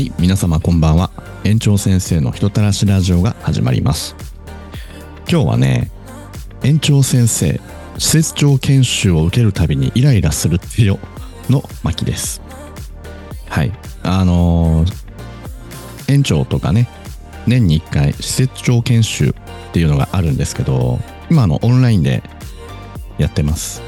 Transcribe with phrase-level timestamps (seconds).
[0.00, 1.10] はい、皆様こんばんは。
[1.44, 4.16] 園長先生の人たらしラジオが始まります。
[5.30, 5.90] 今日はね、
[6.62, 7.60] 園長先生、
[7.98, 10.98] 施設長研修を受けるたびにイライラするってよ
[11.50, 12.40] の巻です。
[13.50, 13.72] はい。
[14.02, 14.92] あのー
[16.08, 16.88] 園長とかね、
[17.46, 19.34] 年に1回施設長研修っ
[19.74, 20.98] ていうのがあるんですけど、
[21.30, 22.22] 今のオンラインで
[23.18, 23.82] やってます。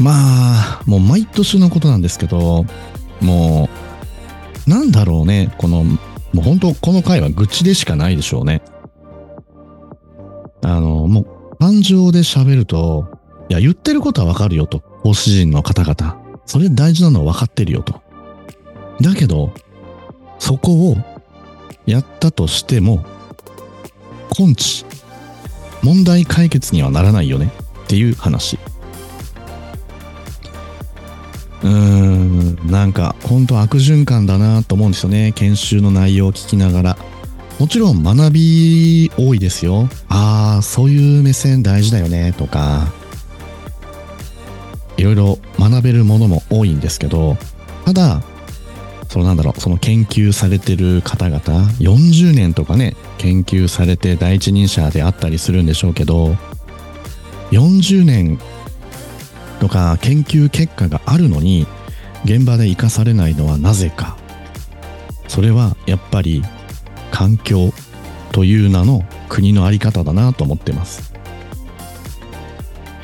[0.00, 2.64] まあ、もう毎年のことなんですけど、
[3.20, 3.73] もう、
[4.66, 5.98] なんだろうね、この、も
[6.36, 8.62] う本当この回は愚痴でしかないでしょうね。
[10.62, 11.20] あの、も
[11.52, 13.06] う、感情で喋ると、
[13.48, 14.80] いや、言ってることはわかるよと。
[15.02, 16.18] 講師陣の方々。
[16.46, 18.02] それ大事なのは分かってるよと。
[19.00, 19.52] だけど、
[20.38, 20.96] そこを
[21.86, 23.04] やったとしても、
[24.38, 24.84] 根治、
[25.82, 27.52] 問題解決にはならないよね
[27.84, 28.58] っていう話。
[31.64, 35.32] うーん、なんか本当悪循環だなと思うんですよね。
[35.32, 36.98] 研修の内容を聞きながら。
[37.58, 39.88] もちろん学び多いですよ。
[40.08, 42.92] ああ、そういう目線大事だよねとか、
[44.96, 47.36] いろいろ学べるものも多いんですけど、
[47.84, 48.22] ただ、
[49.08, 51.40] そのなんだろう、その研究されてる方々、
[51.78, 56.36] 40年とかね、研究されて第一人者であったりするんでしょうけど、
[57.52, 58.38] 40年
[59.60, 61.66] とか研究結果があるのに、
[62.24, 64.16] 現場で活かされないのはなぜか。
[65.28, 66.42] それはやっぱり
[67.10, 67.72] 環境
[68.32, 71.14] という名の国のあり方だなと思ってます。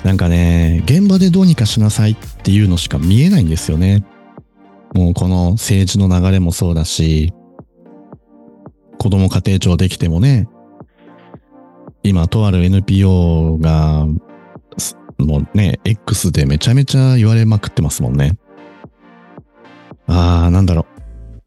[0.04, 4.04] なんかね、現場でどうにかしなさいっていうのしか見えないんですよね。
[4.94, 7.32] もうこの政治の流れもそうだし、
[8.98, 10.48] 子供家庭庁できてもね、
[12.02, 14.06] 今とある NPO が、
[15.26, 18.38] もうね、X でめちゃめちゃ言われまくってますもんね。
[20.06, 21.00] あー、なんだろう。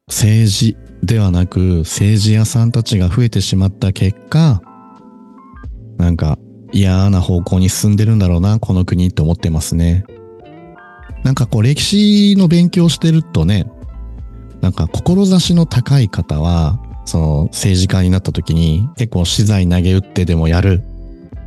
[0.07, 4.61] 政治ではなく政治屋さんたちが増えてしまった結果、
[5.97, 6.37] なんか
[6.71, 10.05] 嫌な方向に進んでるんだろうな、この国って思ってますね。
[11.23, 13.65] なんかこう歴史の勉強してるとね、
[14.61, 20.83] なんか志の高い方は、その政治家になった時に結構資材投げ打ってでもやる。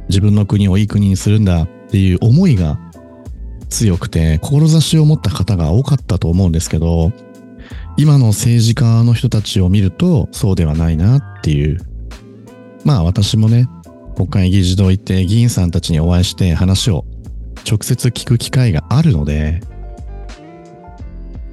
[0.09, 2.79] 自分の国をいい国にするんだっていう思いが
[3.69, 7.13] 強くて、志を持った方が多かったと思うんですけど、
[7.97, 11.79] 今の政治家の人たちを見るとそうではないなっていう。
[12.85, 13.69] まあ私もね、
[14.17, 17.05] 国会議事堂行って議員さんたちにお会いして話を
[17.69, 19.61] 直接聞く機会があるので、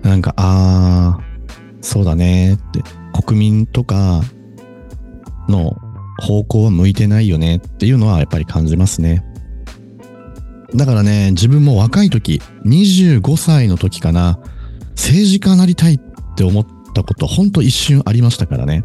[0.04, 1.24] なんか、ああ、
[1.82, 2.84] そうだねって、
[3.26, 4.22] 国民とか
[5.48, 5.76] の
[6.20, 9.26] 方向は向いてないよねっていうのはやっぱり感じますね。
[10.76, 14.40] だからね、自分も若い時、25歳の時かな、
[14.96, 16.00] 政治家になりたいっ
[16.36, 18.84] て思ったこと、ほんと一瞬ありましたからね。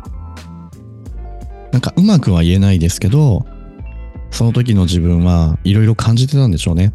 [1.72, 3.46] なんかうまくは言えないですけど、
[4.30, 6.92] その時の自分はいろいろ感じてたんでしょうね。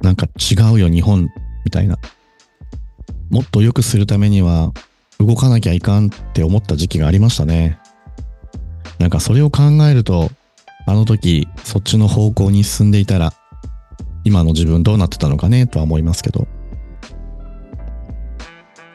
[0.00, 1.28] なんか違うよ日本
[1.64, 1.98] みたいな。
[3.28, 4.72] もっと良くするためには
[5.18, 7.78] 動かなきゃいかんって思った時期がありましたね。
[8.98, 10.30] なんかそれを考えると、
[10.86, 13.34] あの時そっちの方向に進んでいたら、
[14.24, 16.46] 今の自分どうなってたのかねとは思いますけど。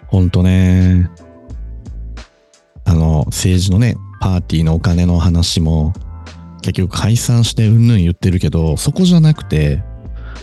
[0.07, 1.09] ほんとね。
[2.85, 5.93] あの、政治のね、パーティーのお金の話も、
[6.61, 9.83] 結局解散してうんぬん言ってるけど、そこじゃなくて、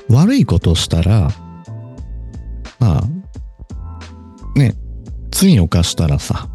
[0.09, 1.31] 悪いことしたら、
[2.79, 4.75] まあ、ね、
[5.31, 6.49] 罪を犯したらさ、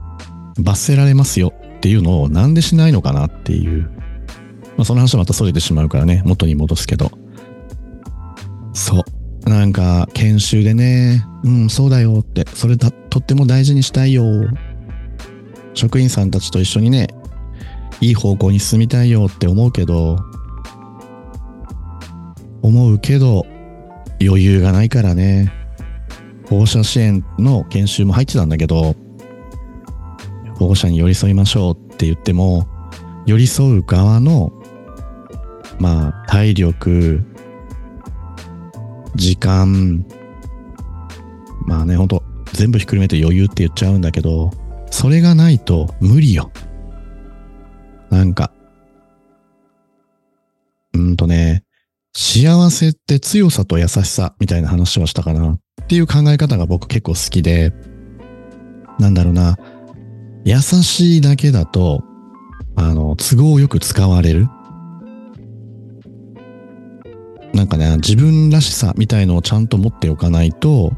[0.60, 3.90] 罰せられますよっていうのをなんでしないのかなっていう。
[4.78, 7.12] まあその話はまたそれてしまうからね、元に戻すけど。
[8.78, 9.04] そ
[9.46, 9.50] う。
[9.50, 14.24] なんか、研修でね、うん、そうだよって、それだ、とっても大事にしたいよ。
[15.74, 17.08] 職員さんたちと一緒にね、
[18.02, 20.18] いい方向に進みたいよって思うけど、
[22.62, 23.48] 思うけど、
[24.22, 25.52] 余裕がないからね。
[26.46, 28.96] 保護者支援の研修も入ってたんだけど、
[30.56, 32.68] 保護者に寄り添いましょうって言っても、
[33.26, 34.52] 寄り添う側の、
[35.80, 37.24] まあ、体力、
[39.18, 40.06] 時間、
[41.66, 42.24] まあね、ほんと、
[42.54, 44.52] 全部ひっくるめて余裕って言っちゃうんだけど、
[44.90, 46.52] それがないと無理よ。
[48.10, 48.52] なんか、
[50.94, 51.64] うんとね、
[52.14, 57.74] 幸せって強さと優しさみたいな話をしたかなっていう考え方が僕結構好きで、
[59.00, 59.58] なんだろうな、
[60.46, 62.04] 優しいだけだと、
[62.76, 64.48] あの、都合よく使われる。
[67.54, 70.94] なんかね、自分らしさみたいのをちゃんと持っておかないと、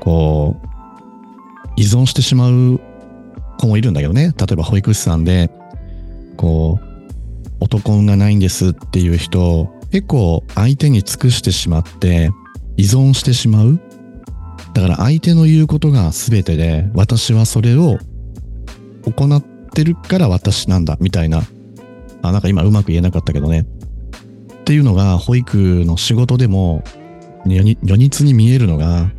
[0.00, 0.68] こう、
[1.76, 2.80] 依存してしまう
[3.58, 4.34] 子もいるんだけどね。
[4.36, 5.50] 例えば保育士さんで、
[6.36, 6.90] こう、
[7.60, 12.30] 男運がないんですっていう人、結構相手に尽くしてしまって
[12.76, 13.80] 依存してしまう。
[14.72, 17.98] だから相手の言うことが全てで、私はそれを
[19.04, 19.42] 行っ
[19.72, 21.42] てるから私なんだ、みたいな。
[22.22, 23.66] あ、なんか今うまく言えなかったけどね。
[24.70, 26.84] っていうのが保育の仕事でも
[27.44, 29.10] 如実に見えるのが、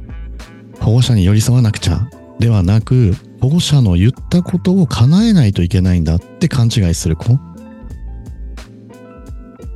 [0.80, 2.10] 保護者に寄り添わなくちゃ
[2.40, 7.38] ではなく、保護者の言ったことを叶えないといけないんだって勘違いする子。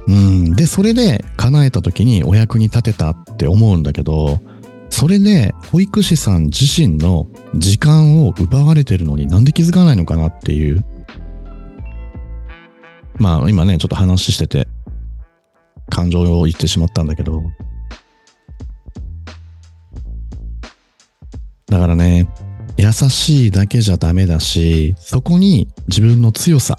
[0.08, 0.54] うん。
[0.56, 4.40] で、それで叶えた時にお役に立てたって思うんだけど、
[4.90, 10.86] それで保育士さん自身の時間を奪われてるのになんで気づかないのかなっていう。
[13.18, 14.70] まあ今ね、ちょっと話してて
[15.90, 17.44] 感情を言ってしまったんだけど。
[21.68, 22.30] だからね、
[22.78, 26.78] 優しいだけじゃダメだし、そこに自分の強さ、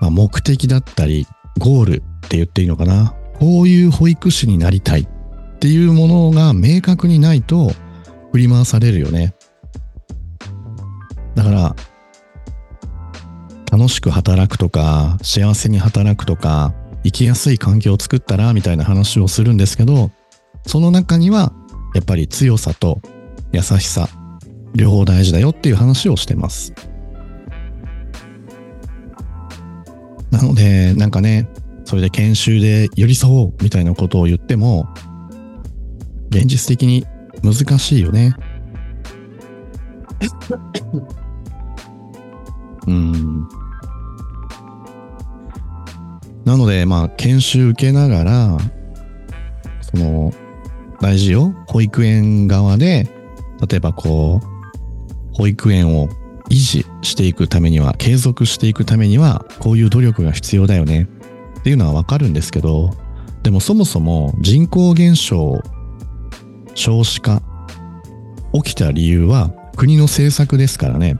[0.00, 1.26] まあ、目的だったり、
[1.58, 3.14] ゴールって言っていいのかな。
[3.38, 7.72] こういう保育士になりたいっていうものが明確にないと
[8.32, 9.34] 振り回されるよね。
[11.34, 11.76] だから、
[13.70, 20.10] 楽しく働くとか、幸せに働くとか、生きやすい環境を作ったら、みたいな話をするんですけど、
[20.66, 21.52] その中には、
[21.94, 23.00] やっぱり強さと
[23.52, 24.08] 優しさ、
[24.74, 26.74] 両方大事だよっていう話をしてます。
[30.30, 31.48] なので、なんかね、
[31.84, 34.88] それで研修で寄り添おうみたいなことを言っても、
[36.30, 37.04] 現実的に
[37.42, 38.34] 難しいよね。
[42.86, 43.48] うん。
[46.44, 48.58] なので、まあ、研修受けながら、
[49.80, 50.32] その、
[51.00, 51.54] 大事よ。
[51.66, 53.08] 保育園側で、
[53.68, 56.08] 例えばこう、保育園を
[56.50, 61.08] 維持していくためには、継続していくためには、こういう努力が必要だよね。
[61.60, 62.90] っていうのはわかるんですけど、
[63.42, 65.62] でもそもそも人口減少、
[66.74, 67.42] 少子化、
[68.52, 71.18] 起きた理由は国の政策ですからね。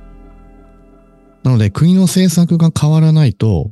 [1.43, 3.71] なので国の政策が変わらないと、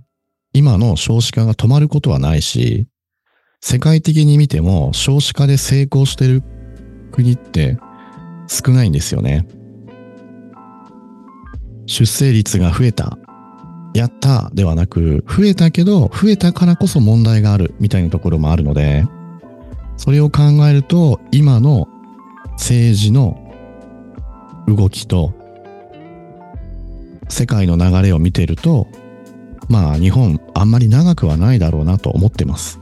[0.59, 2.89] 今の少子化が止まることはないし、
[3.61, 6.43] 世界的に見ても少子化で成功してる
[7.13, 7.79] 国って
[8.49, 9.47] 少ないんですよね。
[11.87, 13.19] 出生率が増えた。
[13.95, 19.07] やったではなく、増えたけど、増えたからこそ問題があるみたいなところもあるので、
[19.97, 21.87] それを考えると、今の
[22.55, 23.39] 政治の
[24.67, 25.33] 動きと、
[27.29, 28.89] 世界の流れを見てると、
[29.69, 32.81] まあ日本あんまり長くはないだろうなと思ってます。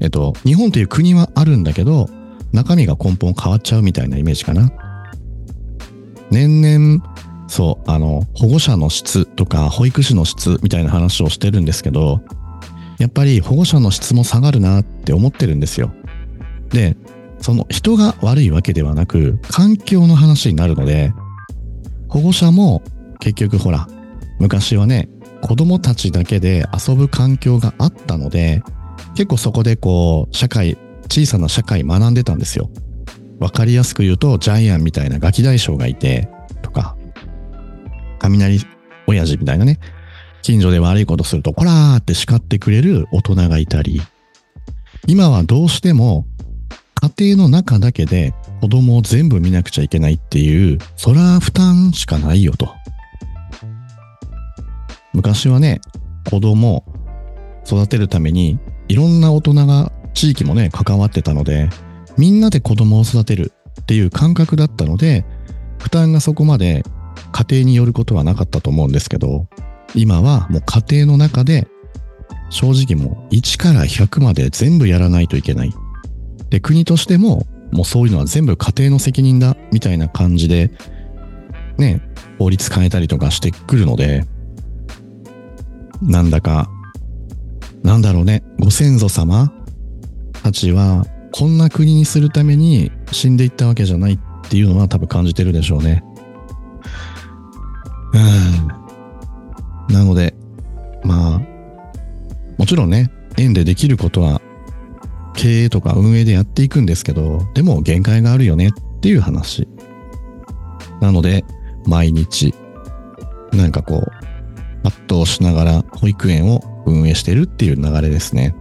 [0.00, 2.08] えっと、日本という国はあるんだけど、
[2.52, 4.72] 中身が根本変わっちゃうみたいなイメージかな。
[6.30, 7.04] 年々、
[7.48, 12.22] そう、あの、保護者の質とか保育士の質みたいな話をしてるんですけど、
[12.98, 15.92] やっぱり保護者の質も下がるなって思ってるんですよ。
[16.70, 16.96] で、
[17.40, 21.12] その人が悪いわけではなく、環境の話になるので、
[22.08, 22.82] 保護者も
[23.18, 23.88] 結局ほら、
[24.38, 25.08] 昔はね、
[25.42, 28.62] 子供たちだけで遊ぶ環境があったので、
[29.14, 30.76] 結構そこでこう、社会、
[31.10, 32.70] 小さな社会学んでたんですよ。
[33.38, 36.28] わかりやすく言うと、ジャイアンみたいなガキ大将がいて、
[36.62, 36.96] とか、
[38.18, 38.60] 雷
[39.06, 39.80] 親父みたいなね、
[40.42, 44.00] 近所で悪いことすると、こらーって叱ってくれる大人がいたり、
[45.06, 46.26] 今はどうしても
[47.16, 52.74] 家庭の中だけで子供を全部見なくちゃいけないっていう、そら負担しかないよと。
[55.12, 55.80] 昔はね、
[56.30, 56.84] 子供
[57.66, 61.68] 育てるためにいろんな大人が地域もね、関わってたので、
[62.16, 65.24] みんなで子供を育てるっていう感覚だったので、
[65.78, 66.84] 負担がそこまで
[67.32, 69.46] 家庭によることはなかったと思うんですけど、
[69.94, 71.66] 今はもう家庭の中で
[72.50, 75.72] 正直もう1から100まで全部やらないといけない。
[76.50, 80.70] で、国としてももうそういうのは全部家庭の責任だみたいな感じで、
[81.78, 82.02] ね、
[82.38, 84.24] 法律変えたりとかしてくるので、
[86.02, 86.70] なんだか、
[87.82, 89.52] なんだろうね、ご先祖様
[90.42, 96.02] たちは、こんな国にするために死んでいったわけじゃないっていうのは多分感じてるでしょうね。
[98.12, 99.94] うん。
[99.94, 100.34] なので、
[101.04, 101.40] まあ、
[102.58, 104.40] もちろんね、縁でできることは
[105.34, 109.68] 経営とか運営でやっていくんですけど、でも限界があるよねっていう話。
[111.00, 111.44] なので、
[111.86, 112.54] 毎日、
[113.52, 114.29] なんかこう、
[114.82, 118.54] 葛藤しながら保育園を運営してるっていう流れですね。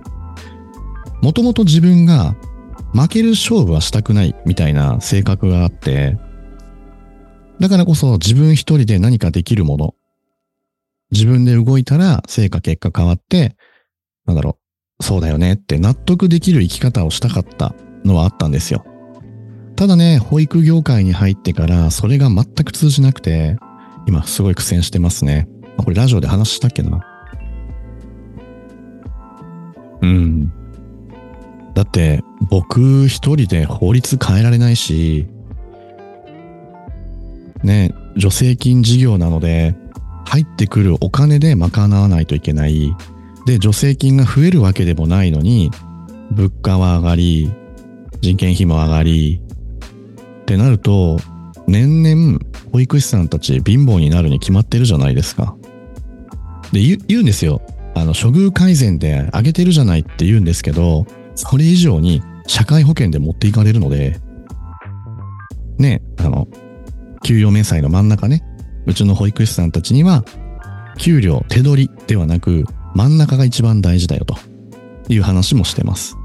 [1.22, 2.36] もともと自分が
[2.94, 6.18] 負ける勝負はしたくないみたいな性格があって、
[7.60, 9.96] だからこそ自分一人で何かできるもの。
[11.12, 13.56] 自分で動いたら成果結果変わって、
[14.26, 14.58] なんだろ
[15.00, 17.74] う、そうだよねって納得できる生き方をしたかった
[18.06, 18.86] のはあったんですよ。
[19.76, 23.58] ただね、保育業界に入ってからそれが全く通じなくて、
[24.08, 25.48] 今すごい苦戦してますね。
[25.84, 27.02] これラジオで話したっけな？
[30.02, 30.52] うん。
[31.74, 35.28] だって僕一人で法律変えられないし、
[37.64, 39.76] ね、助成金事業なので
[40.26, 42.96] 入ってくるお金で賄わないといけない。
[43.46, 45.72] で、助成金が増えるわけでもないのに、
[46.32, 47.52] 物価は上がり、
[48.22, 49.42] 人件費も上がり、
[50.42, 51.18] ってなると、
[51.68, 52.40] 年々
[52.72, 55.56] 保育士さんたち貧乏になるに決まってるじゃないですか。
[56.72, 57.62] で、言うんですよ。
[57.96, 64.20] あの、処遇改善で上げてるじゃないって言うんですけど、それ以上に社会保険で持っていかれるので、
[65.78, 66.48] ね、あの、
[67.24, 68.44] 給与明細の真ん中ね、
[68.86, 70.24] うちの保育士さんたちには、
[70.98, 74.36] 給料手取りではなく、真ん中が一番大事だよと
[75.08, 76.18] いう話もしてます。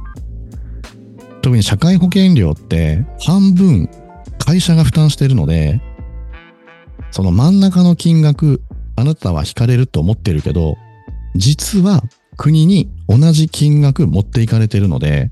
[1.43, 3.89] 特に社会保険料って半分
[4.39, 5.81] 会社が負担してるので、
[7.11, 8.63] その真ん中の金額、
[8.97, 10.77] あなたは引かれると思ってるけど、
[11.35, 12.03] 実は
[12.37, 15.31] 国に同じ金額持っていかれてるので、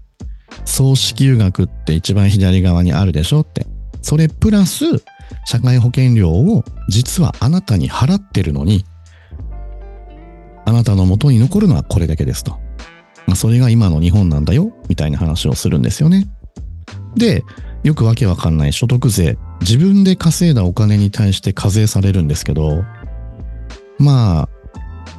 [0.64, 3.66] 総支給額って一番左側にあるでしょって。
[4.02, 4.84] それプラス
[5.46, 8.84] 社会保険料を実はあなたに払ってるのに、
[10.64, 12.52] あなたの元に残るのはこれだけですと。
[13.26, 16.28] まあ、それが今の日本なんだよ、みたいな話をするんですよね。
[17.16, 17.44] で、
[17.82, 22.84] よくわけわかんない所得税、自分で稼いだお金に対して課税されるんですけど、
[24.02, 24.48] まあ、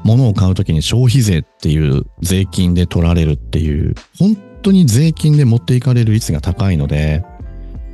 [0.03, 7.23] 物を買うときに消費税っていう税金で取られるっていう、本当に税金で持っていかれる率が高いので、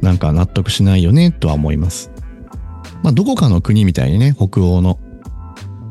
[0.01, 2.11] なんか納得しないよねとは思います。
[3.03, 4.99] まあ、どこかの国みたいにね、北欧の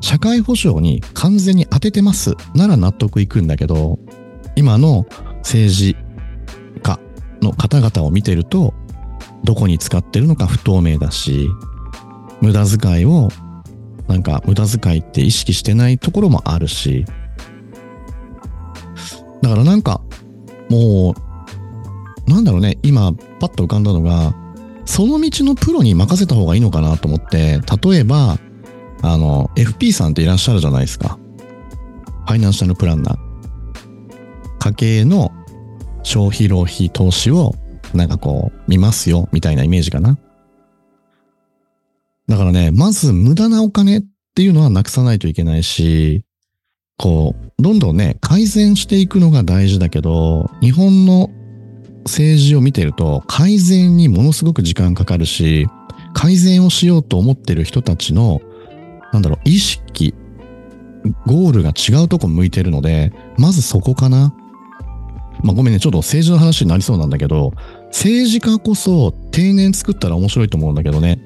[0.01, 3.99] 社会保障に完全に当ててますなら納得いくんだけど、
[4.57, 5.07] 今の
[5.39, 5.97] 政治
[6.83, 6.99] 家
[7.43, 8.75] の方々を見てると、
[9.45, 11.49] どこに使ってるのか不透明だし、
[12.41, 13.29] 無駄遣いを、
[14.09, 17.05] なんか無駄遣いって意識してないところもあるし、
[19.43, 20.01] だからなんか、
[20.71, 21.15] も
[22.27, 24.35] う、なんだろうね、今、パッと浮かんだのが、
[24.85, 28.39] その道のプロに任せた方がいいのかなと思って、例えば、
[29.03, 31.19] あの、FP さんっていらっしゃるじゃないですか。
[32.27, 33.19] ファイナンシャルプランナー。
[34.59, 35.31] 家計の
[36.03, 37.55] 消費浪費投資を
[37.95, 40.19] なんかこう見ますよみたいなイメージかな。
[42.29, 44.05] だからね、まず無駄なお金っ
[44.35, 46.23] ていうのはなくさないといけないし、
[46.99, 51.31] こう、どんどんね、改善していくのが大事だけど、日本の
[52.05, 55.67] 政治を見てると改善にものすごく時間かかるし、
[56.15, 58.41] 改善をしようと思ってる人たちの
[59.13, 60.15] なんだろう、意識、
[61.27, 64.35] ゴールが違うとこ向いてるので、まずそこかな。
[65.43, 67.53] まあごめんね、ちょっと政治の話になりそうなんだけど、
[67.87, 71.21] 政治家こそ定年作ったら面白いと思うんだけどね。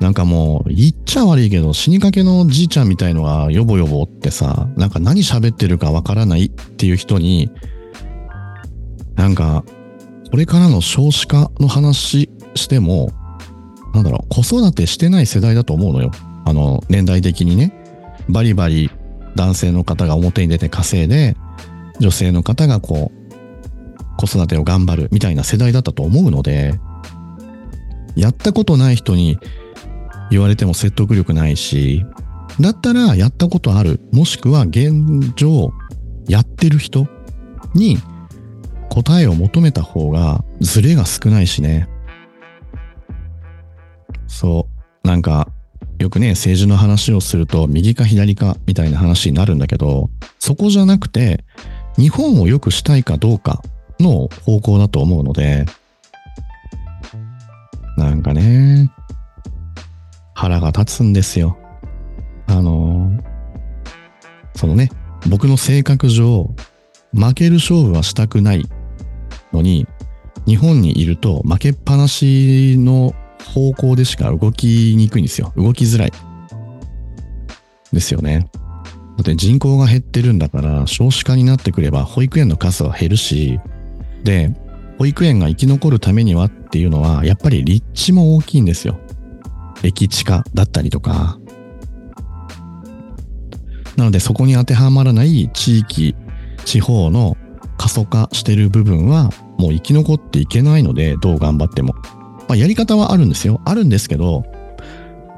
[0.00, 7.50] なんかもう、言っちゃ悪いけど、死にかけのじいちゃんみたいのがヨボヨボってさ、なんか何喋ってるかわからないっていう人に、
[9.14, 9.64] なんか、
[10.30, 13.10] これからの少子化の話しても、
[13.94, 16.10] なんだろう、子育てしてない世代だと思うのよ。
[16.44, 17.72] あの、年代的にね、
[18.28, 18.90] バリバリ
[19.34, 21.36] 男性の方が表に出て稼いで、
[22.00, 26.78] 女性の方がこう、子育てを頑張るみたいな世代だったと思うので、
[28.16, 29.38] やったことない人に
[30.30, 32.04] 言われても説得力ないし、
[32.60, 35.72] だったらやったことある、もしくは現状
[36.28, 37.06] やってる人
[37.74, 37.98] に
[38.88, 41.88] 答えを求めた方がズレが少ないしね。
[44.26, 44.68] そ
[45.04, 45.08] う。
[45.08, 45.48] なんか、
[45.98, 51.44] よくね、政治の話をすると、右か左かみたいな話になるんだけど、そこじゃなくて、
[51.96, 53.62] 日本を良くしたいかどうか
[54.00, 55.64] の方向だと思うので、
[57.96, 58.90] なんかね、
[60.36, 61.56] 腹が立つんですよ。
[62.46, 63.10] あの、
[64.54, 64.90] そのね、
[65.28, 66.54] 僕の性格上、
[67.14, 68.68] 負ける勝負はしたくない
[69.54, 69.88] のに、
[70.46, 73.14] 日本にいると負けっぱなしの
[73.54, 75.54] 方向でしか動きにくいんですよ。
[75.56, 76.12] 動きづらい。
[77.90, 78.50] ですよね。
[79.16, 83.58] だって人口が減ってるんだから少子化になってくれば保育園の数は減るし、
[84.22, 84.54] で、
[84.98, 89.00] 保育園が生き残るためにはっていうのはやっぱり立地も大きいんですよ。
[89.82, 91.38] 駅地下だったりとか。
[93.96, 96.14] なのでそこに当てはまらない地域、
[96.64, 97.36] 地方の
[97.78, 101.94] 過疎化してる部分はもう生き残っていけないので、どう頑張っても。
[102.48, 103.60] まあ、やり方はあるんですよ。
[103.64, 104.44] あるんですけど、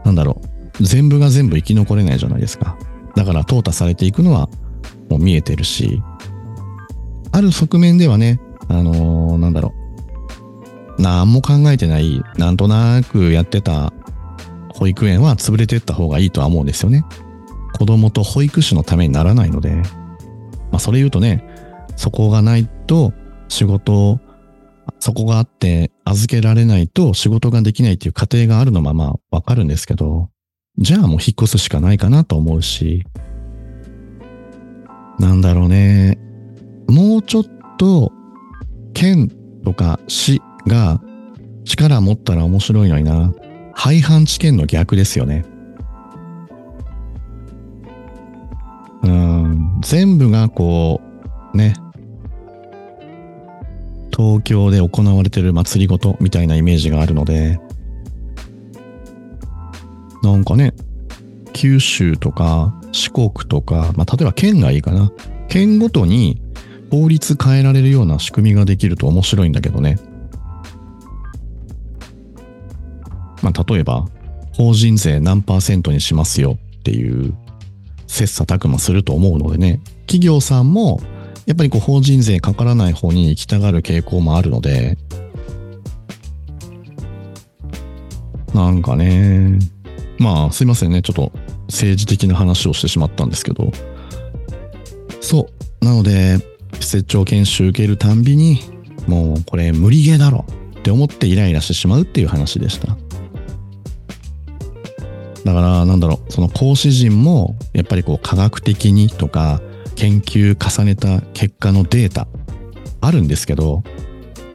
[0.05, 0.41] なんだろ
[0.81, 0.85] う。
[0.85, 2.77] 全部が全部生き残れないじゃないですか。
[3.15, 4.49] だから淘汰されていくのは
[5.09, 6.03] もう見えてるし、
[7.33, 9.73] ある側面ではね、あのー、なんだろ
[10.99, 11.03] う。
[11.03, 13.93] 何も考えてない、なんとなくやってた
[14.79, 17.05] 保育園は潰れていった方がいいとは思うんですよね。
[17.77, 19.75] 子供と保育士のためにならないので、
[20.71, 21.45] まあそれ言うとね、
[21.97, 23.13] そこがないと
[23.49, 24.21] 仕事、
[25.01, 30.31] そこがあって預けられないと仕事ができないっていう過程があるのままわかるんですけど、
[30.79, 33.05] じゃあもう引っ越すしかないかなと思うし、
[35.19, 36.19] なんだろうね。
[36.89, 37.45] もうちょっ
[37.79, 38.13] と、
[38.95, 39.31] 県
[39.65, 41.01] とか市が
[41.65, 43.33] 力持ったら面白いのにな。
[43.79, 45.45] 廃藩置県の逆ですよね。
[49.05, 51.01] うん、全部がこ
[51.55, 51.75] う、ね、
[54.11, 57.61] 東京で行われてる祭りごとみたいなイメージがあるので、
[60.25, 60.75] なんかね、
[61.53, 65.13] 九州とか四国とか、まあ、例えば県がいいかな。
[65.47, 66.43] 県ごとに
[66.91, 69.99] 法律変えられるような仕組みができると面白いんだけどね。
[73.43, 74.07] まあ、例えば、
[74.53, 77.35] 法人税何パーセントにしますよっていう、
[78.07, 81.01] 切磋琢磨すると思うのでね、企業さんも、
[81.47, 84.99] やっぱりこう法人税かからない方に行きたがる傾向もあるので、
[88.55, 89.59] なんかね、
[90.19, 91.33] まあすいませんね、ちょっと
[91.69, 93.71] 政治的な話をしてしまったんですけど、
[95.21, 95.49] そ
[95.81, 95.85] う。
[95.85, 96.39] なので、
[96.81, 98.61] 施設長研修受けるたんびに、
[99.07, 100.45] もうこれ無理ゲーだろ
[100.81, 102.97] って思ってイライラしてしまうっていう話でした。
[105.49, 109.63] だから、なんだろう、その講師陣も、やっぱりこう科学的にとか、
[109.97, 112.29] 研究重ねた結果のデータ、
[113.01, 113.83] あるんですけど、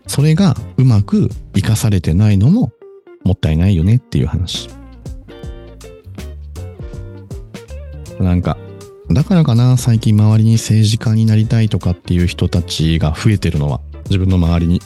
[0.05, 2.71] それがうまく活かされてないのも
[3.25, 4.69] もったいないよねっていう話。
[8.19, 8.55] なんか、
[9.09, 14.79] だからかな、最近周りに政治家になりたいとかっていう人たちが増えてるのは、自分の周りに。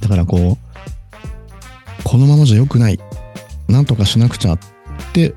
[0.00, 2.98] だからこう、このままじゃ良くない。
[3.68, 4.58] なんとかしなくちゃっ
[5.14, 5.32] て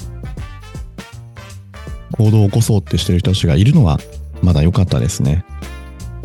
[2.11, 3.99] 行動を起こそうってしてる人たちがいるのは
[4.41, 5.45] まだ良かったですね。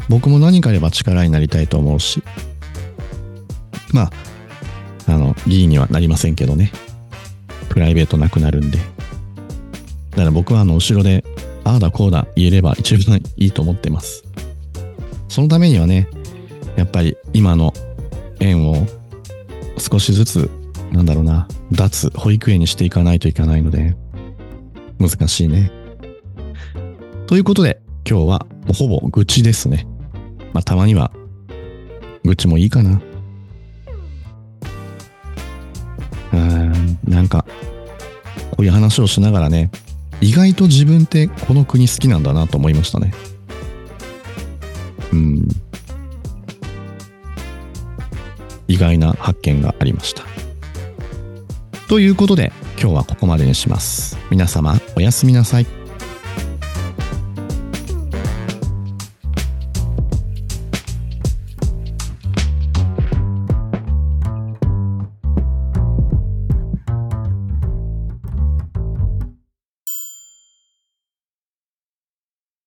[0.08, 2.22] 僕も何かあれば力になりたいと思うし。
[3.92, 4.12] まあ、
[5.06, 6.72] あの、議員にはなりませんけどね。
[7.68, 8.78] プライベートなくなるんで。
[8.78, 11.24] だから僕はあの、後ろで、
[11.64, 14.24] ああだこうだ言えれば一番いいと思ってます。
[15.28, 16.08] そのためにはね、
[16.76, 17.72] やっぱり今の
[18.40, 18.86] 園を
[19.78, 20.50] 少しずつ
[20.92, 23.96] なんだろうな、脱保育園にしていかないといけないので、
[24.98, 25.72] 難しいね。
[27.26, 29.86] ということで、今日はもうほぼ愚痴ですね。
[30.52, 31.10] まあ、たまには、
[32.24, 33.00] 愚痴もいいかな。
[36.34, 37.46] うん、なんか、
[38.50, 39.70] こういう話をしながらね、
[40.20, 43.14] 意外と自分ってこの国好きなんだなと思いましたね。
[45.12, 45.48] うん。
[48.68, 50.31] 意外な発見がありました。
[51.92, 54.16] ということで今日はここまでにします。
[54.30, 55.81] 皆様おやすみなさい。